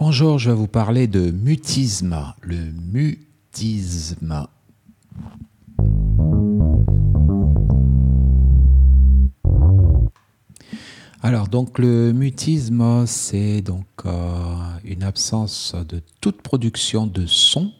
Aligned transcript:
bonjour, 0.00 0.38
je 0.38 0.50
vais 0.50 0.56
vous 0.56 0.66
parler 0.66 1.06
de 1.06 1.30
mutisme. 1.30 2.16
Le 2.40 2.56
mutisme. 2.56 4.46
Alors 11.22 11.48
donc 11.48 11.78
le 11.78 12.12
mutisme, 12.12 13.04
c'est 13.06 13.60
donc 13.60 13.84
euh, 14.06 14.54
une 14.84 15.02
absence 15.02 15.74
de 15.74 16.00
toute 16.22 16.40
production 16.40 17.06
de 17.06 17.26
son 17.26 17.70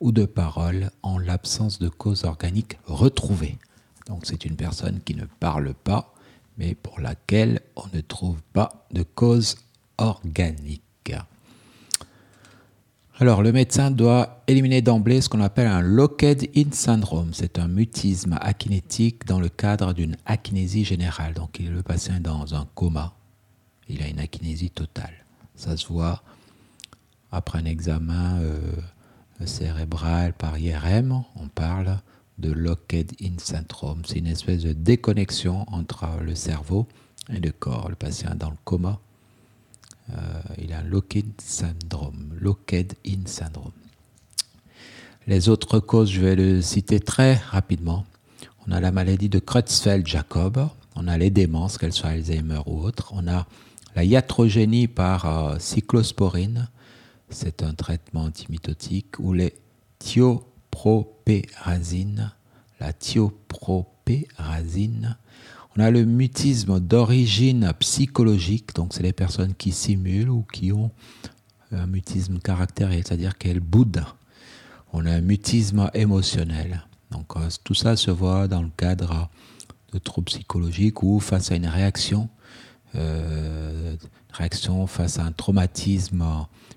ou 0.00 0.12
de 0.12 0.24
parole 0.24 0.90
en 1.02 1.18
l'absence 1.18 1.78
de 1.78 1.90
cause 1.90 2.24
organique 2.24 2.78
retrouvée. 2.86 3.58
Donc 4.06 4.24
c'est 4.24 4.46
une 4.46 4.56
personne 4.56 5.00
qui 5.04 5.14
ne 5.14 5.26
parle 5.38 5.74
pas, 5.74 6.14
mais 6.56 6.74
pour 6.74 7.00
laquelle 7.00 7.60
on 7.76 7.84
ne 7.94 8.00
trouve 8.00 8.40
pas 8.54 8.86
de 8.92 9.02
cause 9.02 9.56
organique. 9.98 10.80
Alors, 13.20 13.42
le 13.42 13.52
médecin 13.52 13.90
doit 13.90 14.42
éliminer 14.46 14.80
d'emblée 14.80 15.20
ce 15.20 15.28
qu'on 15.28 15.42
appelle 15.42 15.66
un 15.66 15.82
locked-in 15.82 16.72
syndrome. 16.72 17.34
C'est 17.34 17.58
un 17.58 17.68
mutisme 17.68 18.38
akinétique 18.40 19.26
dans 19.26 19.38
le 19.38 19.50
cadre 19.50 19.92
d'une 19.92 20.16
akinésie 20.24 20.86
générale. 20.86 21.34
Donc, 21.34 21.60
est 21.60 21.64
le 21.64 21.82
patient 21.82 22.18
dans 22.18 22.54
un 22.54 22.66
coma. 22.74 23.12
Il 23.90 24.02
a 24.02 24.08
une 24.08 24.20
akinésie 24.20 24.70
totale. 24.70 25.12
Ça 25.54 25.76
se 25.76 25.86
voit 25.86 26.22
après 27.30 27.58
un 27.58 27.66
examen 27.66 28.38
euh, 28.40 28.58
cérébral 29.44 30.32
par 30.32 30.56
IRM. 30.56 31.22
On 31.36 31.48
parle 31.48 31.98
de 32.38 32.50
locked-in 32.50 33.36
syndrome. 33.36 34.00
C'est 34.06 34.20
une 34.20 34.28
espèce 34.28 34.62
de 34.62 34.72
déconnexion 34.72 35.66
entre 35.70 36.06
le 36.22 36.34
cerveau 36.34 36.88
et 37.28 37.38
le 37.38 37.52
corps. 37.52 37.90
Le 37.90 37.96
patient 37.96 38.32
est 38.32 38.36
dans 38.36 38.48
le 38.48 38.56
coma 38.64 38.98
il 40.58 40.72
a 40.72 40.78
un 40.78 40.84
locked 40.84 41.40
syndrome. 41.40 42.34
Locked 42.40 42.94
in 43.06 43.26
syndrome. 43.26 43.72
Les 45.26 45.48
autres 45.48 45.80
causes, 45.80 46.10
je 46.10 46.20
vais 46.20 46.34
le 46.34 46.62
citer 46.62 46.98
très 46.98 47.34
rapidement. 47.34 48.06
On 48.66 48.72
a 48.72 48.80
la 48.80 48.90
maladie 48.90 49.28
de 49.28 49.38
Creutzfeldt-Jacob, 49.38 50.68
on 50.96 51.08
a 51.08 51.18
les 51.18 51.30
démences, 51.30 51.78
qu'elles 51.78 51.92
soient 51.92 52.10
Alzheimer 52.10 52.60
ou 52.66 52.82
autres, 52.82 53.12
on 53.14 53.28
a 53.28 53.46
la 53.96 54.04
iatrogénie 54.04 54.86
par 54.88 55.26
euh, 55.26 55.58
cyclosporine, 55.58 56.68
c'est 57.28 57.62
un 57.62 57.74
traitement 57.74 58.24
antimitotique, 58.24 59.18
ou 59.18 59.32
les 59.32 59.54
thiopropérazines, 59.98 62.32
la 62.80 62.92
thiopropérazine, 62.92 65.16
on 65.76 65.80
a 65.80 65.90
le 65.90 66.04
mutisme 66.04 66.80
d'origine 66.80 67.72
psychologique, 67.78 68.74
donc 68.74 68.92
c'est 68.92 69.02
les 69.02 69.12
personnes 69.12 69.54
qui 69.54 69.72
simulent 69.72 70.30
ou 70.30 70.44
qui 70.52 70.72
ont 70.72 70.90
un 71.72 71.86
mutisme 71.86 72.38
caractériel, 72.40 73.04
c'est-à-dire 73.06 73.38
qu'elles 73.38 73.60
boudent. 73.60 74.04
On 74.92 75.06
a 75.06 75.12
un 75.12 75.20
mutisme 75.20 75.88
émotionnel. 75.94 76.84
Donc 77.12 77.36
euh, 77.36 77.48
tout 77.62 77.74
ça 77.74 77.96
se 77.96 78.10
voit 78.10 78.48
dans 78.48 78.62
le 78.62 78.70
cadre 78.76 79.30
de 79.92 79.98
troubles 79.98 80.26
psychologiques 80.26 81.02
ou 81.02 81.20
face 81.20 81.52
à 81.52 81.56
une 81.56 81.66
réaction, 81.66 82.28
euh, 82.96 83.96
réaction 84.32 84.86
face 84.86 85.18
à 85.18 85.24
un 85.24 85.32
traumatisme, 85.32 86.24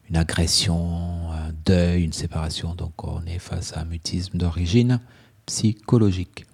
une 0.10 0.18
agression, 0.18 1.32
un 1.32 1.52
deuil, 1.66 2.04
une 2.04 2.14
séparation. 2.14 2.76
Donc 2.76 3.04
on 3.04 3.26
est 3.26 3.40
face 3.40 3.74
à 3.74 3.82
un 3.82 3.86
mutisme 3.86 4.38
d'origine 4.38 5.00
psychologique. 5.46 6.46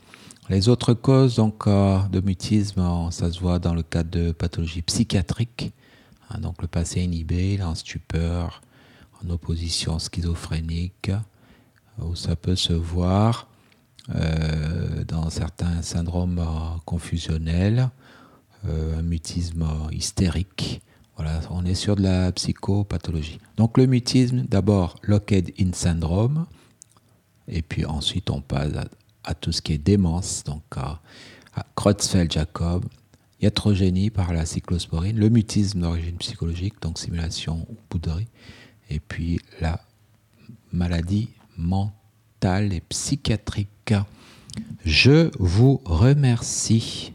Les 0.50 0.68
autres 0.68 0.96
causes 0.96 1.36
donc, 1.36 1.68
de 1.68 2.22
mutisme, 2.22 3.12
ça 3.12 3.32
se 3.32 3.40
voit 3.40 3.60
dans 3.60 3.76
le 3.76 3.84
cadre 3.84 4.10
de 4.10 4.32
pathologies 4.32 4.82
psychiatriques. 4.82 5.72
Hein, 6.30 6.40
donc 6.40 6.64
le 6.64 6.68
passé 6.68 7.02
inhibé, 7.02 7.62
en 7.62 7.76
stupeur, 7.76 8.64
en 9.24 9.30
opposition 9.30 10.00
schizophrénique, 10.00 11.12
où 12.02 12.16
ça 12.16 12.36
peut 12.36 12.56
se 12.56 12.74
voir 12.74 13.48
euh, 14.16 15.04
dans 15.04 15.30
certains 15.30 15.84
syndromes 15.84 16.44
confusionnels, 16.84 17.90
euh, 18.68 18.98
un 18.98 19.04
mutisme 19.04 19.68
hystérique. 19.92 20.82
Voilà, 21.16 21.42
on 21.52 21.64
est 21.64 21.76
sur 21.76 21.96
de 21.96 22.02
la 22.02 22.32
psychopathologie. 22.32 23.40
Donc 23.56 23.78
le 23.78 23.86
mutisme, 23.86 24.46
d'abord 24.48 24.96
locked-in 25.04 25.74
syndrome, 25.74 26.48
et 27.48 27.62
puis 27.62 27.86
ensuite 27.86 28.32
on 28.32 28.42
passe 28.42 28.72
à 29.24 29.32
à 29.32 29.34
tout 29.34 29.52
ce 29.52 29.62
qui 29.62 29.74
est 29.74 29.78
démence, 29.78 30.44
donc 30.44 30.64
à, 30.76 31.00
Creutzfeldt-Jacob, 31.76 32.86
iatrogénie 33.42 34.10
par 34.10 34.34
la 34.34 34.46
cyclosporine, 34.46 35.18
le 35.18 35.30
mutisme 35.30 35.82
d'origine 35.82 36.16
psychologique, 36.18 36.82
donc 36.82 36.98
simulation 36.98 37.66
ou 37.70 37.76
poudrerie, 37.90 38.28
et 38.90 39.00
puis 39.00 39.40
la 39.60 39.82
maladie 40.72 41.30
mentale 41.58 42.74
et 42.74 42.82
psychiatrique. 42.82 43.94
Je 44.86 45.30
vous 45.38 45.82
remercie. 45.86 47.14